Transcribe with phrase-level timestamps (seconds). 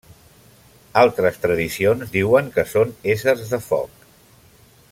[1.01, 4.09] Altres tradicions diuen que són éssers de foc.